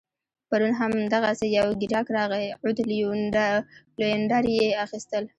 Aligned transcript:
پرون 0.49 0.73
هم 0.79 0.91
دغسي 1.13 1.47
یو 1.57 1.67
ګیراک 1.81 2.07
راغی 2.17 2.45
عود 2.59 2.77
لوینډر 3.99 4.43
يې 4.55 4.65
اخيستل 4.85 5.23